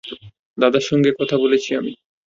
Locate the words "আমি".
1.75-1.93